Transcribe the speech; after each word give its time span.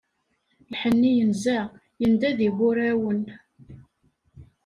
Lḥenni 0.71 1.11
yenza, 1.17 1.59
yedda 2.01 2.31
deg 2.39 2.53
wurawen. 2.57 3.21